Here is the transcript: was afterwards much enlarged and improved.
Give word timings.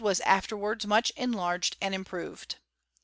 was 0.03 0.19
afterwards 0.21 0.87
much 0.87 1.11
enlarged 1.15 1.77
and 1.79 1.93
improved. 1.93 2.55